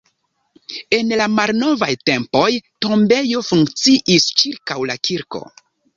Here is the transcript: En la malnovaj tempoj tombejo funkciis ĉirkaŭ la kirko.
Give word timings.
En 0.99 1.11
la 1.19 1.27
malnovaj 1.39 1.91
tempoj 2.11 2.47
tombejo 2.85 3.45
funkciis 3.51 4.27
ĉirkaŭ 4.41 4.79
la 4.93 4.97
kirko. 5.11 5.45